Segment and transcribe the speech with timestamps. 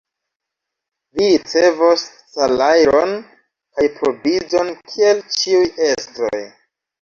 [1.17, 2.05] Vi ricevos
[2.37, 6.43] salajron kaj provizon, kiel ĉiuj estroj!